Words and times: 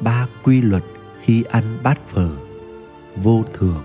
ba 0.00 0.28
quy 0.42 0.60
luật 0.60 0.82
khi 1.22 1.42
ăn 1.42 1.64
bát 1.82 2.08
phở. 2.08 2.28
Vô 3.16 3.44
thường, 3.52 3.82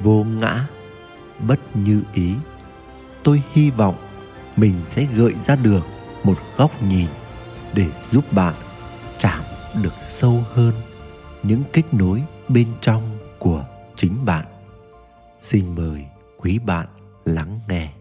vô 0.00 0.24
ngã, 0.24 0.66
bất 1.48 1.60
như 1.74 2.02
ý. 2.12 2.34
Tôi 3.22 3.42
hy 3.52 3.70
vọng 3.70 3.96
mình 4.56 4.74
sẽ 4.86 5.06
gợi 5.16 5.34
ra 5.46 5.56
được 5.56 5.82
một 6.24 6.38
góc 6.56 6.82
nhìn 6.82 7.08
để 7.74 7.86
giúp 8.10 8.24
bạn 8.32 8.54
chạm 9.18 9.40
được 9.82 9.94
sâu 10.08 10.44
hơn 10.52 10.74
những 11.42 11.62
kết 11.72 11.94
nối 11.94 12.22
bên 12.48 12.68
trong 12.80 13.18
của 13.38 13.64
chính 13.96 14.24
bạn. 14.24 14.46
Xin 15.40 15.74
mời 15.74 16.04
quý 16.38 16.58
bạn 16.58 16.86
lắng 17.24 17.60
nghe. 17.68 17.92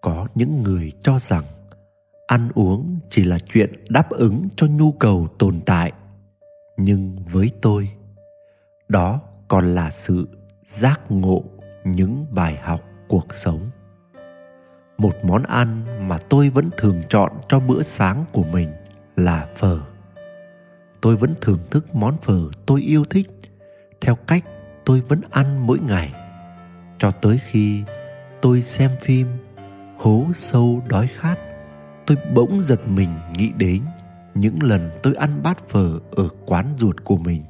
Có 0.00 0.26
những 0.34 0.62
người 0.62 0.92
cho 1.02 1.18
rằng 1.18 1.44
ăn 2.32 2.48
uống 2.54 2.98
chỉ 3.10 3.24
là 3.24 3.38
chuyện 3.38 3.84
đáp 3.88 4.10
ứng 4.10 4.48
cho 4.56 4.66
nhu 4.66 4.92
cầu 4.92 5.28
tồn 5.38 5.60
tại. 5.66 5.92
Nhưng 6.76 7.16
với 7.32 7.50
tôi, 7.60 7.88
đó 8.88 9.20
còn 9.48 9.74
là 9.74 9.90
sự 9.90 10.28
giác 10.68 11.00
ngộ 11.08 11.44
những 11.84 12.26
bài 12.30 12.58
học 12.62 12.80
cuộc 13.08 13.26
sống. 13.34 13.70
Một 14.98 15.14
món 15.22 15.42
ăn 15.42 15.84
mà 16.08 16.18
tôi 16.18 16.48
vẫn 16.48 16.70
thường 16.76 17.02
chọn 17.08 17.32
cho 17.48 17.60
bữa 17.60 17.82
sáng 17.82 18.24
của 18.32 18.44
mình 18.44 18.72
là 19.16 19.48
phở. 19.56 19.78
Tôi 21.00 21.16
vẫn 21.16 21.34
thưởng 21.40 21.60
thức 21.70 21.94
món 21.94 22.16
phở 22.18 22.40
tôi 22.66 22.80
yêu 22.80 23.04
thích 23.04 23.28
theo 24.00 24.14
cách 24.14 24.44
tôi 24.84 25.00
vẫn 25.00 25.20
ăn 25.30 25.66
mỗi 25.66 25.78
ngày, 25.80 26.12
cho 26.98 27.10
tới 27.10 27.40
khi 27.50 27.82
tôi 28.40 28.62
xem 28.62 28.90
phim 29.00 29.26
hố 29.96 30.26
sâu 30.36 30.82
đói 30.88 31.06
khát 31.06 31.51
tôi 32.12 32.32
bỗng 32.34 32.62
giật 32.62 32.88
mình 32.88 33.08
nghĩ 33.36 33.52
đến 33.56 33.82
những 34.34 34.62
lần 34.62 34.90
tôi 35.02 35.14
ăn 35.14 35.42
bát 35.42 35.68
phở 35.68 35.98
ở 36.10 36.28
quán 36.46 36.74
ruột 36.78 36.96
của 37.04 37.16
mình. 37.16 37.44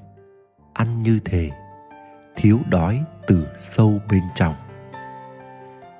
Ăn 0.72 1.02
như 1.02 1.18
thế, 1.24 1.50
thiếu 2.36 2.60
đói 2.70 3.04
từ 3.26 3.46
sâu 3.60 4.00
bên 4.10 4.22
trong. 4.34 4.54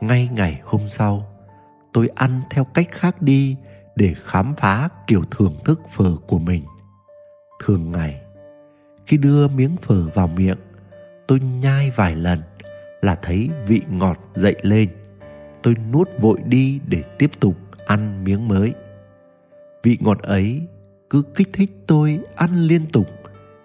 Ngay 0.01 0.29
ngày 0.33 0.61
hôm 0.65 0.81
sau, 0.89 1.27
tôi 1.93 2.09
ăn 2.15 2.41
theo 2.51 2.65
cách 2.65 2.89
khác 2.91 3.23
đi 3.23 3.57
để 3.97 4.15
khám 4.25 4.55
phá 4.55 4.89
kiểu 5.07 5.23
thưởng 5.31 5.55
thức 5.65 5.81
phở 5.91 6.17
của 6.27 6.39
mình. 6.39 6.65
Thường 7.65 7.93
ngày, 7.93 8.21
khi 9.07 9.17
đưa 9.17 9.49
miếng 9.49 9.77
phở 9.83 10.09
vào 10.15 10.27
miệng, 10.27 10.59
tôi 11.27 11.41
nhai 11.41 11.91
vài 11.91 12.17
lần 12.17 12.43
là 13.01 13.15
thấy 13.23 13.49
vị 13.67 13.83
ngọt 13.91 14.19
dậy 14.35 14.57
lên. 14.63 14.89
Tôi 15.63 15.77
nuốt 15.93 16.09
vội 16.21 16.39
đi 16.47 16.81
để 16.87 17.03
tiếp 17.19 17.31
tục 17.41 17.55
ăn 17.87 18.25
miếng 18.25 18.49
mới. 18.49 18.75
Vị 19.83 19.99
ngọt 20.01 20.23
ấy 20.23 20.67
cứ 21.11 21.23
kích 21.35 21.49
thích 21.53 21.71
tôi 21.87 22.21
ăn 22.37 22.55
liên 22.55 22.87
tục 22.93 23.07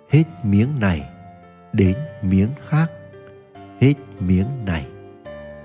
hết 0.09 0.23
miếng 0.43 0.79
này 0.79 1.09
đến 1.73 1.97
miếng 2.22 2.50
khác, 2.69 2.91
hết 3.81 3.94
miếng 4.19 4.66
này 4.66 4.88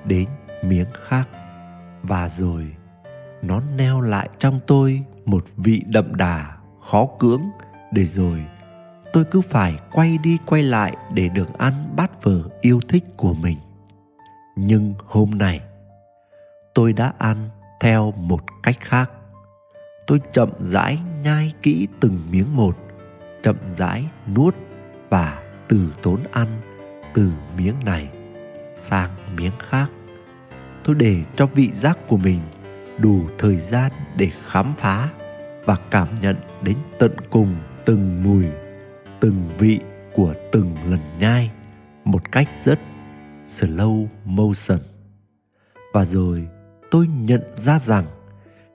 đến 0.05 0.29
miếng 0.63 0.87
khác. 0.93 1.29
Và 2.03 2.29
rồi 2.29 2.67
nó 3.43 3.63
neo 3.77 4.01
lại 4.01 4.29
trong 4.39 4.61
tôi 4.67 5.03
một 5.25 5.45
vị 5.57 5.83
đậm 5.87 6.15
đà, 6.15 6.57
khó 6.81 7.09
cưỡng 7.19 7.43
để 7.93 8.05
rồi 8.05 8.45
tôi 9.13 9.25
cứ 9.25 9.41
phải 9.41 9.79
quay 9.93 10.19
đi 10.19 10.39
quay 10.47 10.63
lại 10.63 10.97
để 11.15 11.29
được 11.29 11.59
ăn 11.59 11.93
bát 11.97 12.23
phở 12.23 12.43
yêu 12.61 12.81
thích 12.89 13.05
của 13.17 13.35
mình. 13.35 13.59
Nhưng 14.57 14.95
hôm 15.07 15.31
nay 15.31 15.61
tôi 16.75 16.93
đã 16.93 17.13
ăn 17.19 17.49
theo 17.83 18.13
một 18.17 18.41
cách 18.63 18.77
khác. 18.81 19.11
Tôi 20.07 20.21
chậm 20.33 20.51
rãi 20.61 20.99
nhai 21.23 21.53
kỹ 21.63 21.89
từng 22.01 22.19
miếng 22.31 22.57
một, 22.57 22.77
chậm 23.43 23.57
rãi 23.77 24.05
nuốt 24.35 24.55
và 25.11 25.43
từ 25.69 25.93
tốn 26.03 26.21
ăn 26.33 26.61
từ 27.15 27.31
miếng 27.57 27.75
này 27.85 28.09
sang 28.77 29.11
miếng 29.37 29.53
khác. 29.69 29.91
Tôi 30.85 30.95
để 30.95 31.23
cho 31.37 31.47
vị 31.47 31.71
giác 31.75 31.99
của 32.09 32.17
mình 32.17 32.41
đủ 32.99 33.21
thời 33.39 33.57
gian 33.57 33.93
để 34.17 34.31
khám 34.47 34.75
phá 34.79 35.09
và 35.65 35.77
cảm 35.91 36.09
nhận 36.21 36.37
đến 36.63 36.77
tận 36.99 37.13
cùng 37.31 37.57
từng 37.85 38.23
mùi, 38.23 38.47
từng 39.21 39.49
vị 39.59 39.81
của 40.15 40.35
từng 40.53 40.77
lần 40.91 41.01
nhai 41.19 41.51
một 42.05 42.33
cách 42.33 42.49
rất 42.65 42.79
slow 43.49 44.07
motion. 44.25 44.79
Và 45.93 46.05
rồi 46.05 46.49
tôi 46.93 47.07
nhận 47.07 47.43
ra 47.57 47.79
rằng 47.79 48.05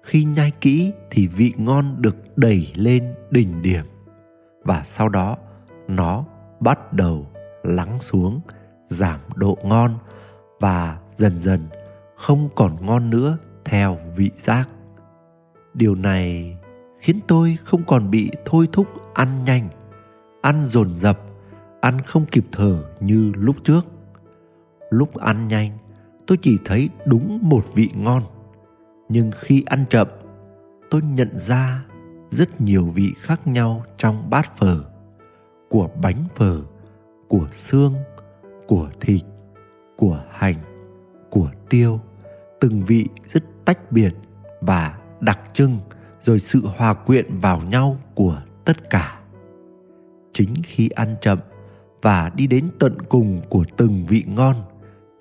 khi 0.03 0.23
nhai 0.23 0.51
kỹ 0.61 0.94
thì 1.11 1.28
vị 1.28 1.53
ngon 1.57 1.95
được 2.00 2.16
đẩy 2.35 2.72
lên 2.75 3.13
đỉnh 3.31 3.61
điểm, 3.61 3.85
và 4.63 4.83
sau 4.85 5.09
đó 5.09 5.38
nó 5.88 6.25
bắt 6.59 6.94
đầu 6.94 7.28
lắng 7.63 8.00
xuống, 8.00 8.41
giảm 8.89 9.19
độ 9.35 9.57
ngon 9.63 9.97
và 10.59 11.00
dần 11.17 11.39
dần 11.39 11.67
không 12.16 12.50
còn 12.55 12.85
ngon 12.85 13.09
nữa 13.09 13.38
theo 13.66 13.97
vị 14.16 14.31
giác. 14.44 14.69
Điều 15.73 15.95
này 15.95 16.57
khiến 16.99 17.19
tôi 17.28 17.57
không 17.63 17.84
còn 17.84 18.11
bị 18.11 18.29
thôi 18.45 18.67
thúc 18.72 18.88
ăn 19.13 19.44
nhanh, 19.44 19.69
ăn 20.41 20.61
dồn 20.66 20.94
dập, 20.94 21.19
ăn 21.81 22.01
không 22.01 22.25
kịp 22.25 22.45
thở 22.51 22.84
như 22.99 23.31
lúc 23.35 23.55
trước. 23.63 23.85
Lúc 24.89 25.16
ăn 25.16 25.47
nhanh 25.47 25.78
tôi 26.27 26.38
chỉ 26.41 26.57
thấy 26.65 26.89
đúng 27.05 27.39
một 27.41 27.65
vị 27.73 27.89
ngon. 27.95 28.23
Nhưng 29.09 29.31
khi 29.39 29.63
ăn 29.65 29.85
chậm, 29.89 30.07
tôi 30.89 31.01
nhận 31.01 31.29
ra 31.39 31.85
rất 32.31 32.61
nhiều 32.61 32.85
vị 32.85 33.13
khác 33.21 33.47
nhau 33.47 33.83
trong 33.97 34.29
bát 34.29 34.57
phở, 34.57 34.83
của 35.69 35.89
bánh 36.01 36.25
phở, 36.35 36.61
của 37.27 37.47
xương, 37.53 37.93
của 38.67 38.89
thịt, 38.99 39.21
của 39.97 40.23
hành, 40.31 40.55
của 41.29 41.49
tiêu, 41.69 41.99
từng 42.59 42.85
vị 42.85 43.07
rất 43.27 43.43
tách 43.66 43.91
biệt 43.91 44.16
và 44.61 44.97
đặc 45.19 45.39
trưng, 45.53 45.77
rồi 46.23 46.39
sự 46.39 46.61
hòa 46.77 46.93
quyện 46.93 47.39
vào 47.39 47.61
nhau 47.69 47.97
của 48.16 48.41
tất 48.66 48.89
cả. 48.89 49.19
Chính 50.33 50.53
khi 50.63 50.89
ăn 50.89 51.16
chậm 51.21 51.39
và 52.01 52.31
đi 52.35 52.47
đến 52.47 52.69
tận 52.79 52.97
cùng 53.09 53.41
của 53.49 53.63
từng 53.77 54.05
vị 54.05 54.23
ngon 54.27 54.55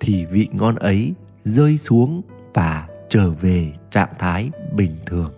thì 0.07 0.25
vị 0.25 0.47
ngon 0.51 0.75
ấy 0.75 1.13
rơi 1.45 1.77
xuống 1.77 2.21
và 2.53 2.87
trở 3.09 3.29
về 3.29 3.73
trạng 3.91 4.13
thái 4.19 4.51
bình 4.75 4.95
thường. 5.05 5.31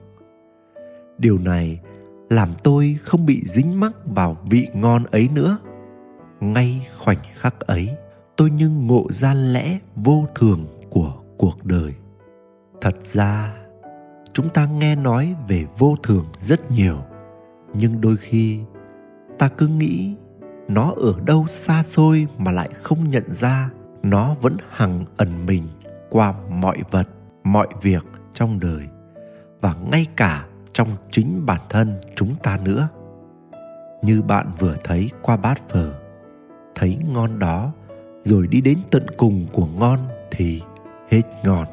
Điều 1.17 1.37
này 1.37 1.79
làm 2.29 2.49
tôi 2.63 2.97
không 3.03 3.25
bị 3.25 3.43
dính 3.45 3.79
mắc 3.79 3.91
vào 4.05 4.37
vị 4.49 4.67
ngon 4.73 5.03
ấy 5.11 5.29
nữa. 5.33 5.57
Ngay 6.39 6.87
khoảnh 6.97 7.17
khắc 7.39 7.59
ấy, 7.59 7.89
tôi 8.37 8.49
như 8.49 8.69
ngộ 8.69 9.07
ra 9.09 9.33
lẽ 9.33 9.79
vô 9.95 10.25
thường 10.35 10.65
của 10.89 11.13
cuộc 11.37 11.65
đời. 11.65 11.93
Thật 12.81 12.95
ra, 13.13 13.53
chúng 14.33 14.49
ta 14.49 14.65
nghe 14.65 14.95
nói 14.95 15.35
về 15.47 15.65
vô 15.77 15.95
thường 16.03 16.25
rất 16.39 16.71
nhiều, 16.71 16.97
nhưng 17.73 18.01
đôi 18.01 18.17
khi 18.17 18.59
ta 19.37 19.47
cứ 19.47 19.67
nghĩ 19.67 20.15
nó 20.67 20.93
ở 20.95 21.13
đâu 21.25 21.45
xa 21.49 21.83
xôi 21.83 22.27
mà 22.37 22.51
lại 22.51 22.69
không 22.83 23.09
nhận 23.09 23.23
ra 23.33 23.69
nó 24.03 24.35
vẫn 24.41 24.57
hằng 24.69 25.05
ẩn 25.17 25.45
mình 25.45 25.63
qua 26.09 26.33
mọi 26.49 26.77
vật, 26.91 27.07
mọi 27.43 27.67
việc 27.81 28.05
trong 28.33 28.59
đời 28.59 28.87
và 29.61 29.75
ngay 29.91 30.05
cả 30.15 30.45
trong 30.73 30.89
chính 31.11 31.45
bản 31.45 31.61
thân 31.69 32.01
chúng 32.15 32.35
ta 32.35 32.59
nữa. 32.63 32.87
Như 34.03 34.21
bạn 34.21 34.51
vừa 34.59 34.75
thấy 34.83 35.09
qua 35.21 35.37
bát 35.37 35.69
phở, 35.69 35.93
thấy 36.75 36.97
ngon 37.13 37.39
đó, 37.39 37.71
rồi 38.23 38.47
đi 38.47 38.61
đến 38.61 38.77
tận 38.91 39.05
cùng 39.17 39.45
của 39.53 39.65
ngon 39.65 39.99
thì 40.31 40.61
hết 41.09 41.21
ngon 41.43 41.65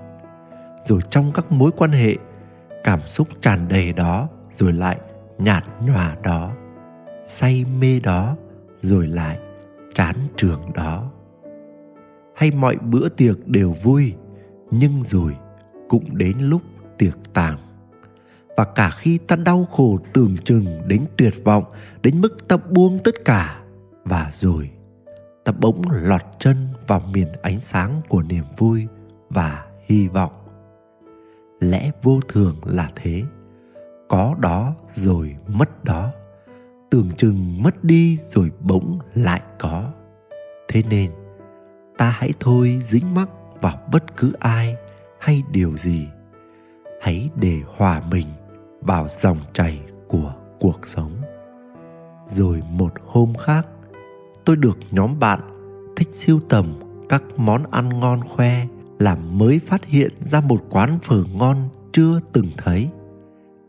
rồi 0.86 1.00
trong 1.10 1.32
các 1.32 1.52
mối 1.52 1.70
quan 1.76 1.90
hệ, 1.90 2.16
cảm 2.84 3.00
xúc 3.00 3.28
tràn 3.40 3.68
đầy 3.68 3.92
đó, 3.92 4.28
rồi 4.58 4.72
lại 4.72 5.00
nhạt 5.38 5.64
nhòa 5.80 6.16
đó, 6.22 6.52
say 7.26 7.64
mê 7.80 8.00
đó, 8.00 8.36
rồi 8.82 9.06
lại 9.06 9.38
chán 9.94 10.16
trường 10.36 10.60
đó 10.74 11.10
hay 12.36 12.50
mọi 12.50 12.76
bữa 12.76 13.08
tiệc 13.08 13.48
đều 13.48 13.72
vui, 13.82 14.14
nhưng 14.70 15.02
rồi 15.02 15.36
cũng 15.88 16.18
đến 16.18 16.38
lúc 16.38 16.62
tiệc 16.98 17.18
tàng. 17.34 17.58
Và 18.56 18.64
cả 18.64 18.90
khi 18.90 19.18
ta 19.18 19.36
đau 19.36 19.64
khổ 19.64 19.98
tưởng 20.12 20.36
chừng 20.44 20.66
đến 20.86 21.04
tuyệt 21.16 21.34
vọng, 21.44 21.64
đến 22.02 22.20
mức 22.20 22.48
ta 22.48 22.56
buông 22.56 22.98
tất 23.04 23.14
cả, 23.24 23.62
và 24.04 24.30
rồi 24.32 24.70
ta 25.44 25.52
bỗng 25.52 25.82
lọt 25.90 26.22
chân 26.38 26.68
vào 26.86 27.00
miền 27.12 27.28
ánh 27.42 27.60
sáng 27.60 28.00
của 28.08 28.22
niềm 28.22 28.44
vui 28.56 28.86
và 29.30 29.66
hy 29.86 30.08
vọng. 30.08 30.32
Lẽ 31.60 31.90
vô 32.02 32.20
thường 32.28 32.56
là 32.64 32.90
thế, 32.96 33.22
có 34.08 34.36
đó 34.40 34.74
rồi 34.94 35.36
mất 35.48 35.84
đó, 35.84 36.12
tưởng 36.90 37.10
chừng 37.16 37.62
mất 37.62 37.84
đi 37.84 38.18
rồi 38.34 38.50
bỗng 38.60 38.98
lại 39.14 39.42
có. 39.58 39.92
Thế 40.68 40.82
nên 40.90 41.10
ta 41.98 42.10
hãy 42.10 42.32
thôi 42.40 42.82
dính 42.90 43.14
mắc 43.14 43.28
vào 43.60 43.78
bất 43.92 44.16
cứ 44.16 44.32
ai 44.40 44.76
hay 45.20 45.42
điều 45.50 45.76
gì. 45.76 46.08
Hãy 47.00 47.30
để 47.40 47.60
hòa 47.76 48.02
mình 48.10 48.26
vào 48.80 49.08
dòng 49.20 49.38
chảy 49.52 49.80
của 50.08 50.34
cuộc 50.60 50.80
sống. 50.86 51.12
Rồi 52.28 52.62
một 52.70 52.92
hôm 53.06 53.34
khác, 53.34 53.66
tôi 54.44 54.56
được 54.56 54.78
nhóm 54.90 55.18
bạn 55.18 55.40
thích 55.96 56.08
siêu 56.14 56.40
tầm 56.48 56.74
các 57.08 57.22
món 57.36 57.70
ăn 57.70 58.00
ngon 58.00 58.20
khoe 58.28 58.66
làm 58.98 59.38
mới 59.38 59.58
phát 59.58 59.84
hiện 59.84 60.12
ra 60.20 60.40
một 60.40 60.64
quán 60.70 60.98
phở 60.98 61.22
ngon 61.34 61.68
chưa 61.92 62.20
từng 62.32 62.46
thấy. 62.56 62.88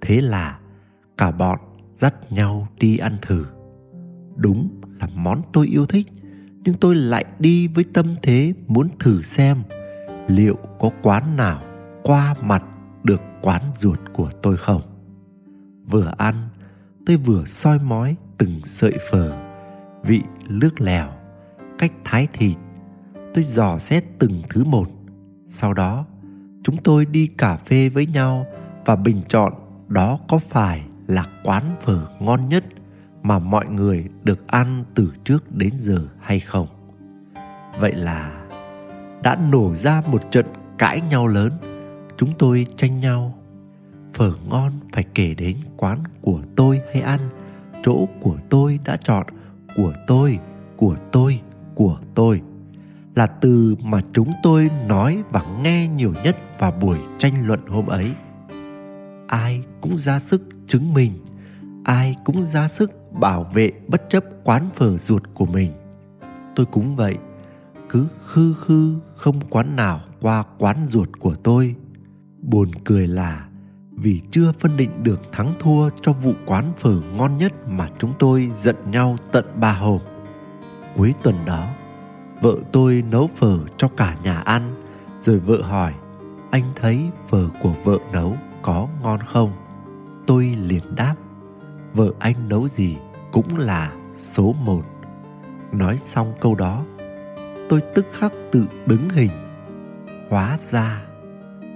Thế 0.01 0.21
là 0.21 0.59
cả 1.17 1.31
bọn 1.31 1.59
dắt 1.97 2.31
nhau 2.31 2.67
đi 2.79 2.97
ăn 2.97 3.17
thử. 3.21 3.45
Đúng 4.35 4.81
là 4.99 5.07
món 5.15 5.41
tôi 5.53 5.67
yêu 5.67 5.85
thích 5.85 6.07
nhưng 6.67 6.75
tôi 6.75 6.95
lại 6.95 7.25
đi 7.39 7.67
với 7.67 7.83
tâm 7.93 8.05
thế 8.21 8.53
muốn 8.67 8.89
thử 8.99 9.21
xem 9.21 9.57
liệu 10.27 10.57
có 10.79 10.89
quán 11.01 11.37
nào 11.37 11.61
qua 12.03 12.35
mặt 12.41 12.63
được 13.03 13.21
quán 13.41 13.61
ruột 13.79 13.99
của 14.13 14.29
tôi 14.41 14.57
không. 14.57 14.81
Vừa 15.85 16.13
ăn, 16.17 16.35
tôi 17.05 17.17
vừa 17.17 17.45
soi 17.45 17.79
mói 17.79 18.15
từng 18.37 18.61
sợi 18.65 18.93
phở, 19.11 19.37
vị 20.03 20.21
nước 20.49 20.81
lèo, 20.81 21.09
cách 21.77 21.91
thái 22.03 22.27
thịt. 22.33 22.57
Tôi 23.33 23.43
dò 23.43 23.77
xét 23.77 24.03
từng 24.19 24.41
thứ 24.49 24.63
một. 24.63 24.87
Sau 25.49 25.73
đó, 25.73 26.05
chúng 26.63 26.77
tôi 26.83 27.05
đi 27.05 27.27
cà 27.27 27.57
phê 27.57 27.89
với 27.89 28.05
nhau 28.05 28.45
và 28.85 28.95
bình 28.95 29.21
chọn 29.27 29.53
đó 29.87 30.17
có 30.27 30.37
phải 30.37 30.81
là 31.07 31.25
quán 31.43 31.63
phở 31.81 32.07
ngon 32.19 32.49
nhất 32.49 32.63
mà 33.27 33.39
mọi 33.39 33.65
người 33.65 34.05
được 34.23 34.47
ăn 34.47 34.83
từ 34.95 35.11
trước 35.23 35.55
đến 35.55 35.73
giờ 35.79 35.99
hay 36.19 36.39
không? 36.39 36.67
Vậy 37.79 37.93
là 37.93 38.47
đã 39.23 39.37
nổ 39.51 39.73
ra 39.75 40.01
một 40.11 40.31
trận 40.31 40.45
cãi 40.77 41.01
nhau 41.09 41.27
lớn, 41.27 41.51
chúng 42.17 42.33
tôi 42.39 42.67
tranh 42.77 42.99
nhau. 42.99 43.33
Phở 44.13 44.31
ngon 44.49 44.71
phải 44.93 45.03
kể 45.13 45.33
đến 45.33 45.57
quán 45.77 46.03
của 46.21 46.39
tôi 46.55 46.81
hay 46.93 47.01
ăn, 47.01 47.19
chỗ 47.83 48.07
của 48.21 48.37
tôi 48.49 48.79
đã 48.85 48.97
chọn, 48.97 49.25
của 49.75 49.93
tôi 50.07 50.39
của 50.77 50.95
tôi 51.11 51.41
của 51.75 51.99
tôi 52.15 52.41
là 53.15 53.27
từ 53.27 53.75
mà 53.83 54.01
chúng 54.13 54.31
tôi 54.43 54.69
nói 54.87 55.23
và 55.31 55.41
nghe 55.63 55.87
nhiều 55.87 56.13
nhất 56.23 56.37
vào 56.59 56.71
buổi 56.71 56.97
tranh 57.17 57.47
luận 57.47 57.59
hôm 57.67 57.87
ấy. 57.87 58.11
Ai 59.27 59.63
cũng 59.81 59.97
ra 59.97 60.19
sức 60.19 60.41
chứng 60.67 60.93
minh, 60.93 61.11
ai 61.83 62.15
cũng 62.23 62.45
ra 62.45 62.67
sức 62.67 62.91
bảo 63.19 63.43
vệ 63.53 63.71
bất 63.87 64.09
chấp 64.09 64.23
quán 64.43 64.69
phở 64.75 64.97
ruột 64.97 65.23
của 65.33 65.45
mình. 65.45 65.71
Tôi 66.55 66.65
cũng 66.65 66.95
vậy, 66.95 67.17
cứ 67.89 68.07
khư 68.25 68.53
khư 68.53 68.95
không 69.15 69.39
quán 69.49 69.75
nào 69.75 70.01
qua 70.21 70.43
quán 70.57 70.85
ruột 70.89 71.09
của 71.19 71.35
tôi. 71.35 71.75
Buồn 72.41 72.71
cười 72.85 73.07
là 73.07 73.47
vì 73.91 74.21
chưa 74.31 74.51
phân 74.59 74.77
định 74.77 74.91
được 75.03 75.31
thắng 75.31 75.53
thua 75.59 75.89
cho 76.01 76.13
vụ 76.13 76.33
quán 76.45 76.73
phở 76.77 77.01
ngon 77.17 77.37
nhất 77.37 77.53
mà 77.67 77.89
chúng 77.99 78.13
tôi 78.19 78.51
giận 78.61 78.75
nhau 78.91 79.17
tận 79.31 79.45
ba 79.59 79.73
hộp 79.73 80.01
cuối 80.97 81.13
tuần 81.23 81.35
đó, 81.45 81.67
vợ 82.41 82.55
tôi 82.71 83.03
nấu 83.11 83.29
phở 83.35 83.57
cho 83.77 83.87
cả 83.87 84.17
nhà 84.23 84.39
ăn, 84.39 84.75
rồi 85.21 85.39
vợ 85.39 85.61
hỏi, 85.61 85.93
anh 86.51 86.63
thấy 86.75 87.09
phở 87.27 87.47
của 87.61 87.73
vợ 87.83 87.97
nấu 88.13 88.35
có 88.61 88.87
ngon 89.03 89.19
không? 89.19 89.51
Tôi 90.27 90.45
liền 90.45 90.83
đáp, 90.95 91.15
vợ 91.93 92.11
anh 92.19 92.49
nấu 92.49 92.67
gì? 92.67 92.97
Cũng 93.37 93.57
là 93.57 93.91
số 94.33 94.55
một. 94.63 94.81
Nói 95.71 95.99
xong 96.05 96.33
câu 96.41 96.55
đó, 96.55 96.85
tôi 97.69 97.81
tức 97.95 98.05
khắc 98.13 98.31
tự 98.51 98.65
đứng 98.85 99.09
hình. 99.09 99.31
Hóa 100.29 100.57
ra 100.69 101.01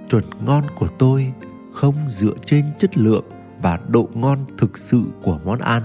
chuẩn 0.08 0.24
ngon 0.44 0.64
của 0.78 0.88
tôi 0.98 1.32
không 1.72 1.94
dựa 2.08 2.34
trên 2.44 2.64
chất 2.78 2.96
lượng 2.96 3.24
và 3.60 3.78
độ 3.88 4.08
ngon 4.14 4.38
thực 4.58 4.78
sự 4.78 5.02
của 5.22 5.38
món 5.44 5.58
ăn, 5.58 5.82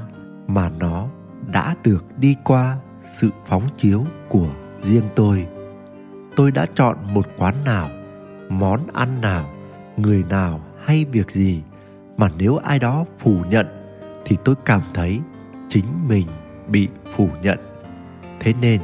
mà 0.48 0.70
nó 0.70 1.08
đã 1.54 1.76
được 1.84 2.06
đi 2.18 2.36
qua 2.44 2.78
sự 3.20 3.30
phóng 3.46 3.64
chiếu 3.78 4.06
của 4.30 4.50
riêng 4.82 5.10
tôi. 5.16 5.48
Tôi 6.36 6.52
đã 6.52 6.66
chọn 6.76 6.98
một 7.14 7.28
quán 7.38 7.56
nào, 7.66 7.90
món 8.50 8.88
ăn 8.94 9.22
nào, 9.22 9.50
người 9.98 10.24
nào 10.30 10.62
hay 10.86 11.06
việc 11.06 11.32
gì 11.32 11.64
mà 12.18 12.30
nếu 12.38 12.58
ai 12.58 12.80
đó 12.80 13.06
phủ 13.20 13.36
nhận 13.50 13.68
thì 14.26 14.38
tôi 14.46 14.56
cảm 14.66 14.82
thấy 14.94 15.20
chính 15.70 16.08
mình 16.08 16.28
bị 16.68 16.88
phủ 17.16 17.30
nhận. 17.42 17.60
Thế 18.40 18.54
nên, 18.62 18.82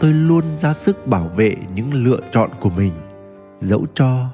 tôi 0.00 0.12
luôn 0.12 0.44
ra 0.56 0.74
sức 0.74 1.06
bảo 1.06 1.28
vệ 1.28 1.56
những 1.74 1.94
lựa 1.94 2.20
chọn 2.32 2.50
của 2.60 2.70
mình, 2.70 2.92
dẫu 3.60 3.86
cho 3.94 4.30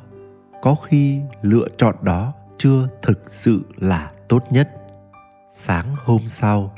có 0.62 0.74
khi 0.74 1.20
lựa 1.42 1.68
chọn 1.76 1.94
đó 2.02 2.32
chưa 2.58 2.88
thực 3.02 3.22
sự 3.28 3.62
là 3.76 4.10
tốt 4.28 4.42
nhất. 4.50 4.70
Sáng 5.54 5.96
hôm 6.04 6.20
sau, 6.28 6.74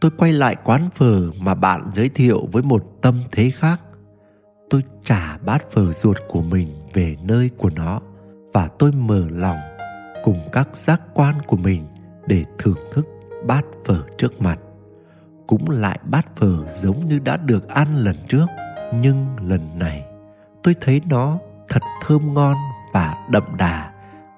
tôi 0.00 0.10
quay 0.18 0.32
lại 0.32 0.56
quán 0.64 0.88
phở 0.94 1.30
mà 1.40 1.54
bạn 1.54 1.90
giới 1.94 2.08
thiệu 2.08 2.48
với 2.52 2.62
một 2.62 2.84
tâm 3.02 3.20
thế 3.32 3.50
khác. 3.50 3.80
Tôi 4.70 4.82
trả 5.04 5.38
bát 5.38 5.70
phở 5.70 5.92
ruột 5.92 6.16
của 6.28 6.42
mình 6.42 6.68
về 6.92 7.16
nơi 7.22 7.50
của 7.58 7.70
nó 7.70 8.00
và 8.52 8.68
tôi 8.78 8.92
mở 8.92 9.26
lòng 9.30 9.58
cùng 10.24 10.38
các 10.52 10.68
giác 10.76 11.00
quan 11.14 11.34
của 11.46 11.56
mình 11.56 11.86
để 12.26 12.44
thưởng 12.58 12.78
thức 12.92 13.06
bát 13.46 13.64
phở 13.84 14.02
trước 14.18 14.42
mặt. 14.42 14.58
Cũng 15.46 15.70
lại 15.70 15.98
bát 16.04 16.36
phở 16.36 16.74
giống 16.78 17.08
như 17.08 17.18
đã 17.18 17.36
được 17.36 17.68
ăn 17.68 17.96
lần 17.96 18.16
trước, 18.28 18.46
nhưng 18.94 19.26
lần 19.48 19.60
này 19.78 20.04
tôi 20.62 20.74
thấy 20.80 21.00
nó 21.08 21.38
thật 21.68 21.82
thơm 22.02 22.34
ngon 22.34 22.56
và 22.92 23.26
đậm 23.30 23.44
đà, 23.58 23.92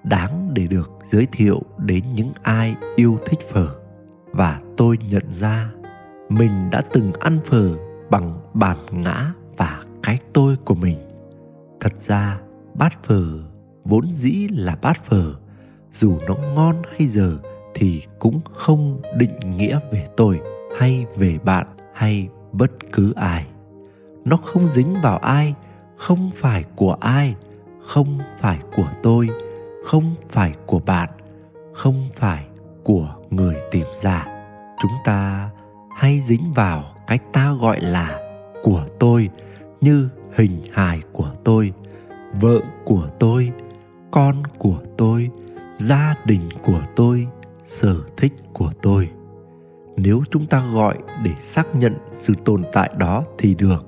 đáng 0.05 0.51
để 0.55 0.67
được 0.67 0.91
giới 1.13 1.27
thiệu 1.33 1.63
đến 1.79 2.05
những 2.15 2.33
ai 2.43 2.75
yêu 2.97 3.19
thích 3.27 3.41
phở. 3.51 3.69
Và 4.33 4.61
tôi 4.77 4.99
nhận 5.11 5.35
ra 5.35 5.71
mình 6.29 6.71
đã 6.71 6.83
từng 6.93 7.13
ăn 7.21 7.39
phở 7.47 7.69
bằng 8.11 8.41
bản 8.55 8.77
ngã 8.91 9.33
và 9.57 9.85
cái 10.03 10.19
tôi 10.33 10.57
của 10.65 10.75
mình. 10.75 10.99
Thật 11.81 11.93
ra, 12.07 12.41
bát 12.75 13.05
phở 13.05 13.25
vốn 13.85 14.05
dĩ 14.15 14.49
là 14.49 14.77
bát 14.83 15.05
phở, 15.05 15.35
dù 15.93 16.19
nó 16.29 16.35
ngon 16.35 16.83
hay 16.97 17.09
dở 17.09 17.39
thì 17.75 18.03
cũng 18.19 18.41
không 18.53 19.01
định 19.17 19.39
nghĩa 19.57 19.79
về 19.93 20.07
tôi 20.17 20.41
hay 20.79 21.07
về 21.17 21.39
bạn 21.45 21.67
hay 21.95 22.29
bất 22.53 22.71
cứ 22.93 23.13
ai. 23.17 23.47
Nó 24.25 24.37
không 24.37 24.69
dính 24.69 24.95
vào 25.03 25.19
ai, 25.19 25.55
không 25.97 26.31
phải 26.35 26.65
của 26.77 26.97
ai, 27.01 27.35
không 27.83 28.19
phải 28.41 28.59
của 28.77 28.89
tôi, 29.03 29.29
không 29.85 30.15
phải 30.29 30.53
của 30.67 30.79
bạn, 30.79 31.09
không 31.73 32.09
phải 32.17 32.47
của 32.85 33.15
người 33.31 33.57
tìm 33.71 33.87
ra. 34.03 34.27
Chúng 34.83 34.93
ta 35.05 35.51
hay 35.97 36.21
dính 36.21 36.53
vào 36.55 36.85
cái 37.07 37.19
ta 37.33 37.53
gọi 37.61 37.81
là 37.81 38.21
của 38.63 38.85
tôi 38.99 39.31
như 39.81 40.09
hình 40.37 40.63
hài 40.73 41.01
của 41.13 41.31
tôi, 41.45 41.73
vợ 42.41 42.61
của 42.85 43.09
tôi, 43.19 43.53
con 44.11 44.43
của 44.59 44.79
tôi, 44.97 45.31
gia 45.77 46.15
đình 46.25 46.49
của 46.63 46.81
tôi 46.97 47.27
sở 47.71 47.97
thích 48.17 48.33
của 48.53 48.73
tôi. 48.83 49.11
Nếu 49.97 50.23
chúng 50.31 50.47
ta 50.47 50.63
gọi 50.73 50.99
để 51.25 51.31
xác 51.45 51.75
nhận 51.75 51.95
sự 52.13 52.35
tồn 52.45 52.63
tại 52.73 52.91
đó 52.99 53.25
thì 53.39 53.55
được, 53.55 53.87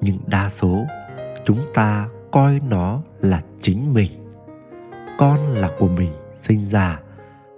nhưng 0.00 0.18
đa 0.26 0.48
số 0.48 0.84
chúng 1.44 1.58
ta 1.74 2.08
coi 2.30 2.60
nó 2.70 3.02
là 3.20 3.42
chính 3.60 3.94
mình. 3.94 4.10
Con 5.18 5.38
là 5.52 5.70
của 5.78 5.88
mình 5.88 6.12
sinh 6.42 6.68
ra, 6.70 7.00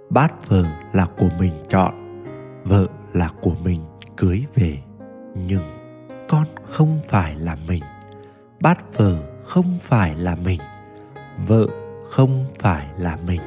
bát 0.09 0.33
phở 0.43 0.63
là 0.93 1.05
của 1.17 1.29
mình 1.39 1.53
chọn, 1.69 2.23
vợ 2.63 2.87
là 3.13 3.29
của 3.41 3.53
mình 3.63 3.81
cưới 4.17 4.43
về. 4.55 4.77
Nhưng 5.47 5.63
con 6.29 6.45
không 6.71 6.99
phải 7.07 7.35
là 7.35 7.57
mình, 7.67 7.83
bát 8.61 8.93
phở 8.93 9.15
không 9.45 9.77
phải 9.81 10.15
là 10.15 10.35
mình, 10.45 10.59
vợ 11.47 11.67
không 12.09 12.45
phải 12.59 12.87
là 12.97 13.17
mình 13.27 13.41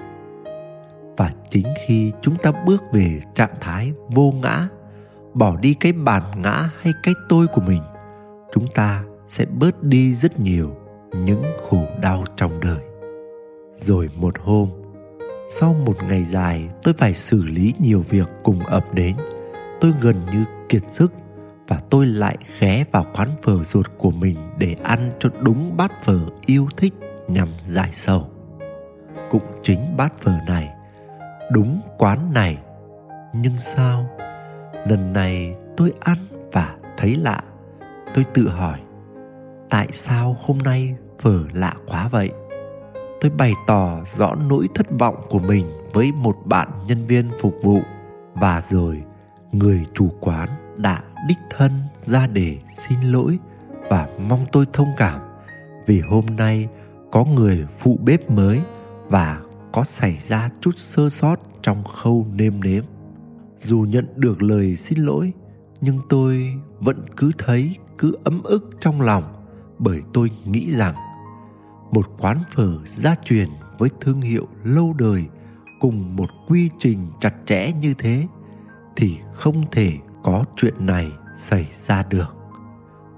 và 1.18 1.32
chính 1.50 1.66
khi 1.86 2.12
chúng 2.22 2.36
ta 2.36 2.52
bước 2.66 2.82
về 2.92 3.20
trạng 3.34 3.54
thái 3.60 3.92
vô 4.08 4.34
ngã, 4.42 4.68
bỏ 5.34 5.56
đi 5.56 5.74
cái 5.74 5.92
bản 5.92 6.22
ngã 6.42 6.70
hay 6.80 6.92
cái 7.02 7.14
tôi 7.28 7.46
của 7.46 7.60
mình, 7.60 7.82
chúng 8.54 8.66
ta 8.74 9.04
sẽ 9.28 9.44
bớt 9.44 9.82
đi 9.82 10.14
rất 10.14 10.40
nhiều 10.40 10.76
những 11.16 11.42
khổ 11.68 11.86
đau 12.00 12.24
trong 12.36 12.60
đời. 12.60 12.80
Rồi 13.76 14.08
một 14.16 14.34
hôm, 14.38 14.68
sau 15.50 15.74
một 15.74 15.96
ngày 16.08 16.24
dài, 16.24 16.68
tôi 16.82 16.94
phải 16.94 17.14
xử 17.14 17.42
lý 17.42 17.74
nhiều 17.78 18.04
việc 18.08 18.28
cùng 18.42 18.60
ập 18.60 18.94
đến. 18.94 19.16
Tôi 19.80 19.92
gần 20.00 20.16
như 20.32 20.44
kiệt 20.68 20.82
sức 20.92 21.12
và 21.68 21.80
tôi 21.90 22.06
lại 22.06 22.36
ghé 22.60 22.84
vào 22.92 23.06
quán 23.14 23.28
phở 23.42 23.64
ruột 23.64 23.86
của 23.98 24.10
mình 24.10 24.36
để 24.58 24.76
ăn 24.82 25.10
cho 25.18 25.28
đúng 25.42 25.76
bát 25.76 26.04
phở 26.04 26.18
yêu 26.46 26.68
thích 26.76 26.94
nhằm 27.28 27.48
giải 27.68 27.90
sầu. 27.94 28.28
Cũng 29.30 29.42
chính 29.62 29.96
bát 29.96 30.12
phở 30.20 30.32
này 30.46 30.77
đúng 31.52 31.80
quán 31.98 32.32
này. 32.34 32.58
Nhưng 33.32 33.58
sao? 33.58 34.06
Lần 34.86 35.12
này 35.12 35.54
tôi 35.76 35.92
ăn 36.00 36.18
và 36.52 36.76
thấy 36.96 37.16
lạ. 37.16 37.42
Tôi 38.14 38.24
tự 38.34 38.48
hỏi, 38.48 38.78
tại 39.70 39.88
sao 39.92 40.36
hôm 40.40 40.58
nay 40.58 40.96
phở 41.20 41.38
lạ 41.52 41.74
quá 41.86 42.08
vậy? 42.08 42.30
Tôi 43.20 43.30
bày 43.30 43.52
tỏ 43.66 43.98
rõ 44.16 44.34
nỗi 44.48 44.68
thất 44.74 44.86
vọng 44.98 45.16
của 45.28 45.38
mình 45.38 45.66
với 45.92 46.12
một 46.12 46.36
bạn 46.44 46.68
nhân 46.86 47.06
viên 47.06 47.30
phục 47.40 47.54
vụ 47.62 47.80
và 48.34 48.62
rồi 48.70 49.02
người 49.52 49.86
chủ 49.94 50.08
quán 50.20 50.48
đã 50.76 51.02
đích 51.28 51.38
thân 51.50 51.72
ra 52.06 52.26
để 52.26 52.58
xin 52.88 53.00
lỗi 53.00 53.38
và 53.90 54.08
mong 54.28 54.46
tôi 54.52 54.66
thông 54.72 54.88
cảm 54.96 55.20
vì 55.86 56.00
hôm 56.00 56.26
nay 56.36 56.68
có 57.10 57.24
người 57.24 57.66
phụ 57.78 57.98
bếp 58.02 58.30
mới 58.30 58.60
và 59.08 59.40
có 59.72 59.84
xảy 59.84 60.18
ra 60.28 60.50
chút 60.60 60.78
sơ 60.78 61.08
sót 61.08 61.36
trong 61.62 61.84
khâu 61.84 62.26
nêm 62.34 62.60
nếm. 62.60 62.84
Dù 63.58 63.86
nhận 63.88 64.06
được 64.16 64.42
lời 64.42 64.76
xin 64.76 64.98
lỗi, 64.98 65.32
nhưng 65.80 65.98
tôi 66.08 66.54
vẫn 66.80 67.06
cứ 67.16 67.30
thấy 67.38 67.76
cứ 67.98 68.16
ấm 68.24 68.42
ức 68.42 68.70
trong 68.80 69.00
lòng 69.00 69.24
bởi 69.78 70.02
tôi 70.12 70.30
nghĩ 70.44 70.70
rằng 70.70 70.94
một 71.92 72.06
quán 72.18 72.38
phở 72.54 72.78
gia 72.96 73.14
truyền 73.24 73.48
với 73.78 73.90
thương 74.00 74.20
hiệu 74.20 74.48
lâu 74.64 74.94
đời 74.98 75.24
cùng 75.80 76.16
một 76.16 76.30
quy 76.48 76.70
trình 76.78 77.06
chặt 77.20 77.34
chẽ 77.46 77.72
như 77.72 77.94
thế 77.98 78.26
thì 78.96 79.18
không 79.34 79.64
thể 79.70 79.92
có 80.22 80.44
chuyện 80.56 80.86
này 80.86 81.12
xảy 81.38 81.68
ra 81.86 82.02
được. 82.10 82.36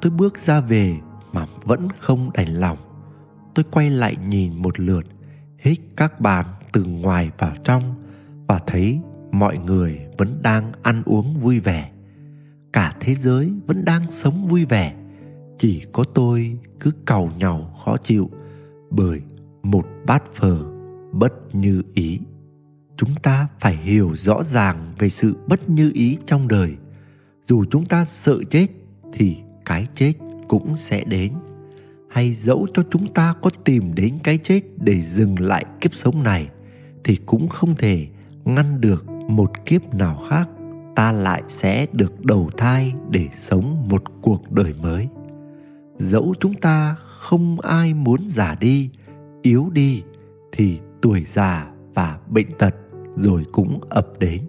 Tôi 0.00 0.12
bước 0.12 0.38
ra 0.38 0.60
về 0.60 0.96
mà 1.32 1.46
vẫn 1.62 1.88
không 2.00 2.30
đành 2.34 2.48
lòng. 2.48 2.78
Tôi 3.54 3.64
quay 3.70 3.90
lại 3.90 4.16
nhìn 4.28 4.62
một 4.62 4.80
lượt 4.80 5.02
hít 5.60 5.78
các 5.96 6.20
bàn 6.20 6.46
từ 6.72 6.84
ngoài 6.84 7.30
vào 7.38 7.54
trong 7.64 7.94
và 8.48 8.60
thấy 8.66 9.00
mọi 9.32 9.58
người 9.58 10.00
vẫn 10.18 10.28
đang 10.42 10.72
ăn 10.82 11.02
uống 11.06 11.40
vui 11.40 11.60
vẻ. 11.60 11.90
Cả 12.72 12.96
thế 13.00 13.14
giới 13.14 13.52
vẫn 13.66 13.84
đang 13.84 14.10
sống 14.10 14.46
vui 14.48 14.64
vẻ. 14.64 14.94
Chỉ 15.58 15.84
có 15.92 16.04
tôi 16.14 16.58
cứ 16.80 16.90
cầu 17.04 17.30
nhau 17.38 17.74
khó 17.84 17.96
chịu 17.96 18.30
bởi 18.90 19.20
một 19.62 19.86
bát 20.06 20.22
phở 20.34 20.64
bất 21.12 21.32
như 21.52 21.82
ý. 21.94 22.20
Chúng 22.96 23.14
ta 23.22 23.48
phải 23.60 23.76
hiểu 23.76 24.16
rõ 24.16 24.42
ràng 24.42 24.92
về 24.98 25.08
sự 25.08 25.36
bất 25.46 25.68
như 25.68 25.90
ý 25.94 26.18
trong 26.26 26.48
đời. 26.48 26.76
Dù 27.48 27.64
chúng 27.70 27.86
ta 27.86 28.04
sợ 28.04 28.38
chết 28.50 28.66
thì 29.12 29.36
cái 29.64 29.86
chết 29.94 30.12
cũng 30.48 30.76
sẽ 30.76 31.04
đến 31.04 31.32
hay 32.10 32.34
dẫu 32.34 32.66
cho 32.74 32.82
chúng 32.90 33.12
ta 33.12 33.34
có 33.42 33.50
tìm 33.64 33.94
đến 33.94 34.14
cái 34.24 34.38
chết 34.38 34.60
để 34.76 35.02
dừng 35.02 35.40
lại 35.40 35.64
kiếp 35.80 35.94
sống 35.94 36.22
này, 36.22 36.48
thì 37.04 37.16
cũng 37.16 37.48
không 37.48 37.74
thể 37.74 38.06
ngăn 38.44 38.80
được 38.80 39.08
một 39.08 39.66
kiếp 39.66 39.94
nào 39.94 40.22
khác. 40.30 40.48
Ta 40.96 41.12
lại 41.12 41.42
sẽ 41.48 41.86
được 41.92 42.24
đầu 42.24 42.50
thai 42.56 42.94
để 43.10 43.28
sống 43.40 43.88
một 43.88 44.02
cuộc 44.22 44.52
đời 44.52 44.74
mới. 44.82 45.08
Dẫu 45.98 46.34
chúng 46.40 46.54
ta 46.54 46.96
không 47.00 47.60
ai 47.60 47.94
muốn 47.94 48.28
già 48.28 48.56
đi, 48.60 48.90
yếu 49.42 49.70
đi, 49.72 50.02
thì 50.52 50.78
tuổi 51.02 51.26
già 51.34 51.70
và 51.94 52.18
bệnh 52.28 52.52
tật 52.58 52.74
rồi 53.16 53.44
cũng 53.52 53.80
ập 53.88 54.08
đến. 54.18 54.42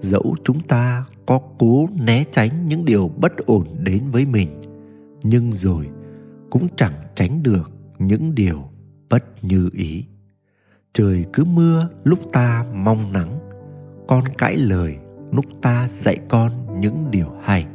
Dẫu 0.00 0.36
chúng 0.44 0.60
ta 0.60 1.04
có 1.26 1.40
cố 1.58 1.88
né 1.94 2.24
tránh 2.32 2.66
những 2.66 2.84
điều 2.84 3.10
bất 3.16 3.36
ổn 3.46 3.66
đến 3.78 4.02
với 4.12 4.26
mình, 4.26 4.48
nhưng 5.22 5.52
rồi 5.52 5.86
cũng 6.50 6.68
chẳng 6.76 6.92
tránh 7.14 7.42
được 7.42 7.70
những 7.98 8.34
điều 8.34 8.70
bất 9.10 9.24
như 9.42 9.70
ý. 9.72 10.04
Trời 10.92 11.24
cứ 11.32 11.44
mưa 11.44 11.88
lúc 12.04 12.18
ta 12.32 12.64
mong 12.74 13.12
nắng, 13.12 13.38
con 14.08 14.24
cãi 14.38 14.56
lời 14.56 14.98
lúc 15.32 15.44
ta 15.62 15.88
dạy 16.02 16.16
con 16.28 16.52
những 16.80 17.10
điều 17.10 17.28
hay. 17.42 17.66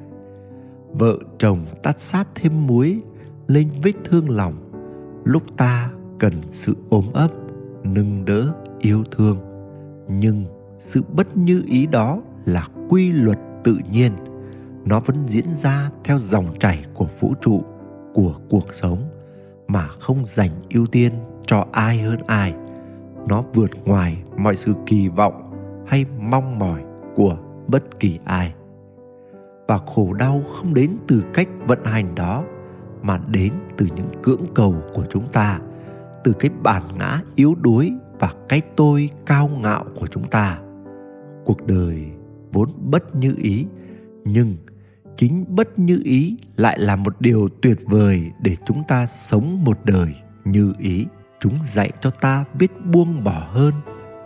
Vợ 0.92 1.18
chồng 1.38 1.66
tát 1.84 2.00
sát 2.00 2.28
thêm 2.36 2.68
muối 2.68 3.02
lên 3.48 3.70
vết 3.84 3.94
thương 4.04 4.30
lòng, 4.30 4.72
lúc 5.26 5.44
ta 5.58 5.92
cần 6.20 6.34
sự 6.52 6.76
ôm 6.90 7.06
ấp, 7.14 7.32
nâng 7.84 8.26
đỡ 8.26 8.54
yêu 8.80 9.04
thương. 9.12 9.38
Nhưng 10.10 10.46
sự 10.80 11.02
bất 11.16 11.38
như 11.38 11.64
ý 11.68 11.88
đó 11.88 12.22
là 12.46 12.68
quy 12.90 13.12
luật 13.12 13.40
tự 13.64 13.78
nhiên, 13.92 14.12
nó 14.86 15.00
vẫn 15.00 15.26
diễn 15.26 15.56
ra 15.56 15.92
theo 16.04 16.20
dòng 16.20 16.60
chảy 16.60 16.86
của 16.94 17.08
vũ 17.20 17.34
trụ 17.42 17.64
của 18.16 18.34
cuộc 18.50 18.74
sống 18.74 18.98
mà 19.68 19.88
không 19.88 20.26
dành 20.26 20.52
ưu 20.70 20.86
tiên 20.86 21.14
cho 21.46 21.66
ai 21.72 22.00
hơn 22.00 22.20
ai. 22.28 22.54
Nó 23.28 23.44
vượt 23.54 23.70
ngoài 23.86 24.24
mọi 24.38 24.56
sự 24.56 24.74
kỳ 24.86 25.08
vọng 25.08 25.52
hay 25.88 26.06
mong 26.20 26.60
mỏi 26.60 26.84
của 27.16 27.38
bất 27.68 28.00
kỳ 28.00 28.20
ai. 28.26 28.54
Và 29.68 29.78
khổ 29.78 30.14
đau 30.14 30.42
không 30.54 30.74
đến 30.74 30.92
từ 31.08 31.24
cách 31.34 31.48
vận 31.68 31.80
hành 31.84 32.16
đó, 32.16 32.44
mà 33.02 33.20
đến 33.28 33.54
từ 33.78 33.88
những 33.96 34.10
cưỡng 34.24 34.46
cầu 34.54 34.76
của 34.94 35.04
chúng 35.10 35.28
ta, 35.28 35.60
từ 36.24 36.34
cái 36.40 36.52
bản 36.64 36.84
ngã 36.98 37.22
yếu 37.36 37.56
đuối 37.62 37.94
và 38.20 38.34
cái 38.50 38.62
tôi 38.76 39.10
cao 39.26 39.48
ngạo 39.48 39.86
của 39.96 40.08
chúng 40.08 40.28
ta. 40.28 40.60
Cuộc 41.46 41.68
đời 41.68 42.06
vốn 42.52 42.70
bất 42.92 43.16
như 43.16 43.36
ý, 43.38 43.66
nhưng 44.26 44.56
chính 45.18 45.46
bất 45.48 45.80
như 45.80 46.02
ý 46.04 46.38
lại 46.56 46.80
là 46.80 46.96
một 46.96 47.22
điều 47.22 47.50
tuyệt 47.62 47.78
vời 47.86 48.32
để 48.42 48.58
chúng 48.66 48.84
ta 48.88 49.06
sống 49.06 49.64
một 49.64 49.80
đời 49.84 50.16
như 50.46 50.74
ý. 50.80 51.06
Chúng 51.40 51.60
dạy 51.74 51.92
cho 52.02 52.10
ta 52.10 52.46
biết 52.54 52.86
buông 52.86 53.24
bỏ 53.24 53.48
hơn, 53.52 53.74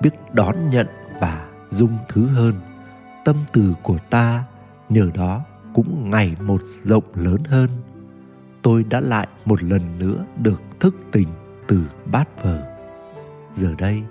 biết 0.02 0.14
đón 0.34 0.70
nhận 0.70 0.88
và 1.22 1.48
dung 1.70 1.98
thứ 2.10 2.28
hơn. 2.28 2.54
Tâm 3.26 3.36
từ 3.54 3.76
của 3.84 3.98
ta 4.10 4.44
nhờ 4.90 5.10
đó 5.14 5.42
cũng 5.74 6.10
ngày 6.10 6.36
một 6.42 6.62
rộng 6.84 7.04
lớn 7.16 7.44
hơn. 7.48 7.70
Tôi 8.62 8.84
đã 8.90 9.00
lại 9.00 9.28
một 9.46 9.64
lần 9.64 10.00
nữa 10.00 10.26
được 10.44 10.62
thức 10.80 10.96
tỉnh 11.12 11.28
từ 11.68 11.82
bát 12.12 12.30
phở 12.44 12.64
giờ 13.56 13.76
đây 13.78 14.04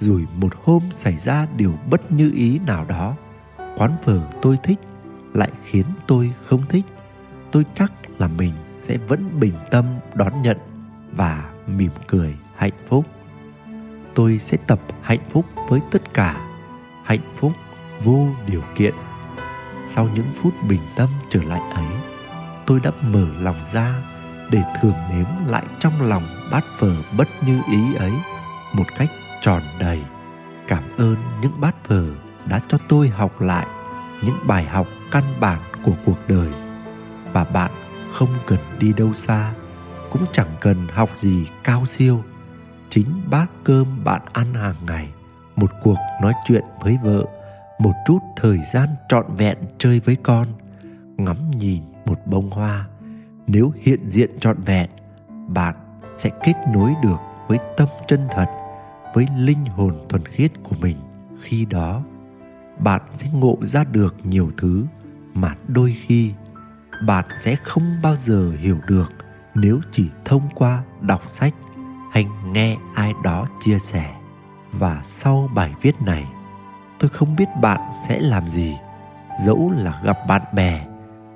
rồi 0.00 0.26
một 0.36 0.52
hôm 0.64 0.82
xảy 0.92 1.16
ra 1.24 1.46
điều 1.56 1.74
bất 1.90 2.12
như 2.12 2.32
ý 2.34 2.58
nào 2.66 2.84
đó, 2.88 3.16
quán 3.76 3.96
phở 4.04 4.20
tôi 4.42 4.58
thích 4.62 4.78
lại 5.38 5.50
khiến 5.64 5.86
tôi 6.06 6.32
không 6.48 6.62
thích. 6.68 6.84
Tôi 7.52 7.64
chắc 7.74 7.92
là 8.18 8.28
mình 8.28 8.52
sẽ 8.86 8.96
vẫn 8.96 9.40
bình 9.40 9.54
tâm 9.70 9.84
đón 10.14 10.42
nhận 10.42 10.56
và 11.12 11.50
mỉm 11.66 11.90
cười 12.06 12.36
hạnh 12.56 12.72
phúc. 12.88 13.06
Tôi 14.14 14.40
sẽ 14.44 14.56
tập 14.66 14.80
hạnh 15.02 15.28
phúc 15.30 15.44
với 15.68 15.80
tất 15.90 16.14
cả. 16.14 16.40
Hạnh 17.04 17.20
phúc 17.36 17.52
vô 18.04 18.26
điều 18.46 18.62
kiện. 18.74 18.94
Sau 19.94 20.08
những 20.14 20.26
phút 20.34 20.52
bình 20.68 20.80
tâm 20.96 21.08
trở 21.30 21.40
lại 21.42 21.60
ấy, 21.74 21.86
tôi 22.66 22.80
đã 22.80 22.90
mở 23.02 23.26
lòng 23.40 23.56
ra 23.72 23.94
để 24.50 24.62
thường 24.80 24.94
nếm 25.10 25.26
lại 25.46 25.64
trong 25.78 26.02
lòng 26.02 26.22
bát 26.50 26.64
phở 26.78 26.94
bất 27.18 27.28
như 27.46 27.60
ý 27.70 27.94
ấy 27.94 28.12
một 28.74 28.84
cách 28.98 29.10
tròn 29.40 29.62
đầy. 29.80 30.02
Cảm 30.66 30.82
ơn 30.98 31.16
những 31.42 31.60
bát 31.60 31.84
phở 31.84 32.04
đã 32.46 32.60
cho 32.68 32.78
tôi 32.88 33.08
học 33.08 33.40
lại 33.40 33.66
những 34.22 34.36
bài 34.46 34.64
học 34.64 34.86
căn 35.10 35.24
bản 35.40 35.60
của 35.84 35.94
cuộc 36.04 36.18
đời 36.28 36.48
và 37.32 37.44
bạn 37.44 37.70
không 38.12 38.28
cần 38.46 38.58
đi 38.78 38.92
đâu 38.92 39.14
xa, 39.14 39.52
cũng 40.10 40.24
chẳng 40.32 40.48
cần 40.60 40.86
học 40.92 41.10
gì 41.16 41.46
cao 41.64 41.86
siêu. 41.86 42.22
Chính 42.90 43.06
bát 43.30 43.46
cơm 43.64 44.04
bạn 44.04 44.22
ăn 44.32 44.54
hàng 44.54 44.74
ngày, 44.86 45.08
một 45.56 45.70
cuộc 45.82 45.96
nói 46.22 46.32
chuyện 46.46 46.64
với 46.80 46.98
vợ, 47.02 47.24
một 47.78 47.94
chút 48.06 48.18
thời 48.36 48.58
gian 48.72 48.88
trọn 49.08 49.26
vẹn 49.36 49.58
chơi 49.78 50.00
với 50.00 50.16
con, 50.16 50.48
ngắm 51.16 51.50
nhìn 51.50 51.82
một 52.06 52.18
bông 52.26 52.50
hoa. 52.50 52.86
Nếu 53.46 53.72
hiện 53.80 54.08
diện 54.08 54.30
trọn 54.40 54.56
vẹn, 54.60 54.90
bạn 55.48 55.74
sẽ 56.18 56.30
kết 56.44 56.54
nối 56.72 56.94
được 57.02 57.18
với 57.48 57.58
tâm 57.76 57.88
chân 58.08 58.28
thật, 58.30 58.46
với 59.14 59.26
linh 59.36 59.66
hồn 59.66 59.94
thuần 60.08 60.26
khiết 60.26 60.52
của 60.62 60.76
mình. 60.80 60.96
Khi 61.40 61.64
đó, 61.64 62.02
bạn 62.78 63.02
sẽ 63.12 63.26
ngộ 63.32 63.58
ra 63.62 63.84
được 63.84 64.16
nhiều 64.22 64.50
thứ 64.56 64.84
mà 65.40 65.54
đôi 65.68 65.96
khi 66.06 66.32
bạn 67.06 67.24
sẽ 67.40 67.54
không 67.54 67.96
bao 68.02 68.16
giờ 68.16 68.52
hiểu 68.58 68.78
được 68.86 69.12
nếu 69.54 69.80
chỉ 69.92 70.10
thông 70.24 70.48
qua 70.54 70.82
đọc 71.00 71.22
sách 71.32 71.54
hay 72.12 72.26
nghe 72.52 72.76
ai 72.94 73.12
đó 73.24 73.46
chia 73.64 73.78
sẻ. 73.78 74.14
Và 74.72 75.02
sau 75.08 75.50
bài 75.54 75.74
viết 75.82 76.02
này, 76.02 76.26
tôi 76.98 77.10
không 77.10 77.36
biết 77.36 77.48
bạn 77.60 77.80
sẽ 78.08 78.20
làm 78.20 78.48
gì, 78.48 78.76
dẫu 79.46 79.72
là 79.76 80.00
gặp 80.04 80.18
bạn 80.28 80.42
bè 80.54 80.86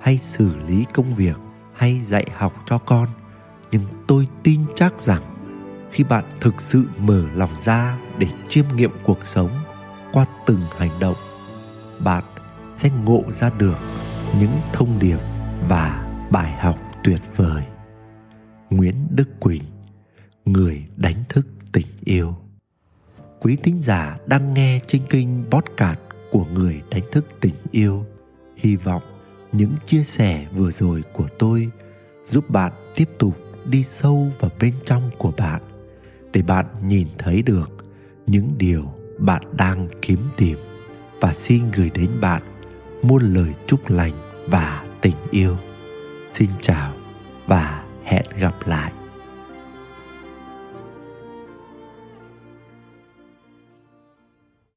hay 0.01 0.19
xử 0.19 0.57
lý 0.57 0.87
công 0.95 1.15
việc 1.15 1.37
hay 1.75 2.01
dạy 2.09 2.27
học 2.37 2.53
cho 2.67 2.79
con. 2.79 3.09
Nhưng 3.71 3.85
tôi 4.07 4.29
tin 4.43 4.65
chắc 4.77 5.01
rằng 5.01 5.23
khi 5.91 6.05
bạn 6.05 6.25
thực 6.41 6.61
sự 6.61 6.85
mở 6.99 7.23
lòng 7.35 7.51
ra 7.65 7.97
để 8.19 8.27
chiêm 8.49 8.65
nghiệm 8.77 8.91
cuộc 9.03 9.27
sống 9.27 9.51
qua 10.13 10.25
từng 10.47 10.61
hành 10.79 10.91
động, 11.01 11.17
bạn 12.05 12.23
sẽ 12.83 12.91
ngộ 13.05 13.23
ra 13.41 13.51
được 13.59 13.77
những 14.41 14.51
thông 14.73 14.89
điệp 15.01 15.19
và 15.69 16.15
bài 16.31 16.53
học 16.61 16.79
tuyệt 17.05 17.21
vời. 17.37 17.65
Nguyễn 18.71 18.95
đức 19.11 19.41
quỳnh, 19.41 19.63
người 20.45 20.85
đánh 20.97 21.25
thức 21.29 21.47
tình 21.73 21.87
yêu. 22.05 22.37
Quý 23.41 23.57
tín 23.63 23.81
giả 23.81 24.19
đang 24.27 24.55
nghe 24.55 24.81
trên 24.87 25.03
kênh 25.09 25.29
podcast 25.51 25.99
của 26.31 26.45
người 26.53 26.83
đánh 26.91 27.03
thức 27.13 27.27
tình 27.41 27.55
yêu, 27.71 28.07
hy 28.57 28.77
vọng 28.77 29.03
những 29.53 29.73
chia 29.87 30.05
sẻ 30.05 30.47
vừa 30.55 30.71
rồi 30.71 31.03
của 31.13 31.29
tôi 31.39 31.71
giúp 32.31 32.51
bạn 32.51 32.73
tiếp 32.95 33.09
tục 33.19 33.37
đi 33.65 33.85
sâu 33.91 34.33
vào 34.41 34.51
bên 34.61 34.75
trong 34.87 35.11
của 35.19 35.33
bạn 35.39 35.63
để 36.33 36.43
bạn 36.43 36.67
nhìn 36.87 37.09
thấy 37.19 37.43
được 37.43 37.71
những 38.27 38.51
điều 38.59 38.93
bạn 39.19 39.43
đang 39.57 39.89
kiếm 40.03 40.19
tìm. 40.37 40.59
Và 41.21 41.35
xin 41.35 41.71
gửi 41.71 41.91
đến 41.95 42.11
bạn 42.21 42.43
muôn 43.03 43.35
lời 43.35 43.55
chúc 43.67 43.91
lành 43.91 44.13
và 44.47 44.85
tình 45.01 45.17
yêu. 45.31 45.57
Xin 46.33 46.51
chào 46.61 46.93
và 47.47 47.85
hẹn 48.05 48.27
gặp 48.39 48.55
lại. 48.67 48.93